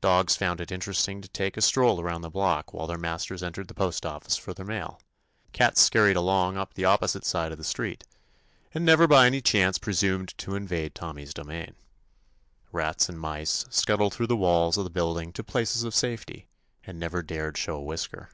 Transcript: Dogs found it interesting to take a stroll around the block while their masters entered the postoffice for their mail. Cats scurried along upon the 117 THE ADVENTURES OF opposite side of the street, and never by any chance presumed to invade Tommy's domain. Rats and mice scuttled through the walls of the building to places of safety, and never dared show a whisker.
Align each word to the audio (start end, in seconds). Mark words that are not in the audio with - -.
Dogs 0.00 0.36
found 0.36 0.60
it 0.60 0.70
interesting 0.70 1.20
to 1.22 1.28
take 1.28 1.56
a 1.56 1.60
stroll 1.60 2.00
around 2.00 2.20
the 2.22 2.30
block 2.30 2.72
while 2.72 2.86
their 2.86 2.96
masters 2.96 3.42
entered 3.42 3.66
the 3.66 3.74
postoffice 3.74 4.36
for 4.36 4.54
their 4.54 4.64
mail. 4.64 5.00
Cats 5.52 5.80
scurried 5.80 6.14
along 6.16 6.56
upon 6.56 6.68
the 6.76 6.84
117 6.84 6.86
THE 6.86 6.86
ADVENTURES 6.86 6.86
OF 7.10 7.18
opposite 7.18 7.24
side 7.26 7.52
of 7.52 7.58
the 7.58 7.64
street, 7.64 8.04
and 8.72 8.84
never 8.84 9.08
by 9.08 9.26
any 9.26 9.40
chance 9.40 9.78
presumed 9.78 10.38
to 10.38 10.54
invade 10.54 10.94
Tommy's 10.94 11.34
domain. 11.34 11.74
Rats 12.70 13.08
and 13.08 13.18
mice 13.18 13.64
scuttled 13.68 14.14
through 14.14 14.28
the 14.28 14.36
walls 14.36 14.76
of 14.76 14.84
the 14.84 14.88
building 14.88 15.32
to 15.32 15.42
places 15.42 15.82
of 15.82 15.96
safety, 15.96 16.46
and 16.84 17.00
never 17.00 17.20
dared 17.20 17.58
show 17.58 17.74
a 17.74 17.82
whisker. 17.82 18.30